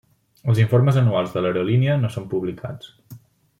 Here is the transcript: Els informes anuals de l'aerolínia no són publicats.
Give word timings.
Els 0.53 0.61
informes 0.63 0.97
anuals 1.01 1.35
de 1.35 1.45
l'aerolínia 1.45 2.01
no 2.07 2.11
són 2.17 2.29
publicats. 2.35 2.91